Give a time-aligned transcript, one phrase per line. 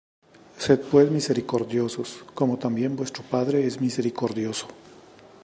[0.57, 4.65] Sed pues misericordiosos, como también vuestro Padre es misericordioso.